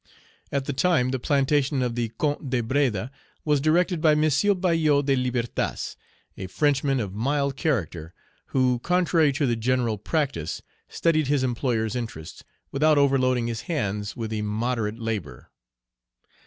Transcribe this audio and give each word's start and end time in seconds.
At 0.51 0.65
the 0.65 0.73
time 0.73 1.11
the 1.11 1.19
plantation 1.19 1.83
of 1.83 1.93
the 1.93 2.11
Count 2.19 2.49
de 2.49 2.61
Breda 2.61 3.11
was 3.45 3.61
directed 3.61 4.01
by 4.01 4.13
M. 4.13 4.23
Bayou 4.59 5.03
de 5.03 5.15
Libertas, 5.15 5.95
a 6.35 6.47
Frenchman 6.47 6.99
of 6.99 7.13
mild 7.13 7.55
character, 7.55 8.11
who, 8.47 8.79
contrary 8.79 9.31
to 9.33 9.45
the 9.45 9.55
general 9.55 9.99
practice, 9.99 10.63
studied 10.89 11.27
his 11.27 11.43
employer's 11.43 11.95
interests, 11.95 12.43
without 12.71 12.97
overloading 12.97 13.45
his 13.45 13.61
hands 13.69 14.15
with 14.17 14.33
immoderate 14.33 14.97
labor. 14.97 15.51